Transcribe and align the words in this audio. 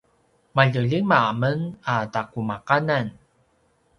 malje 0.55 0.81
lima 0.91 1.21
men 1.41 1.59
a 1.93 1.95
taqumaqanan 2.13 3.07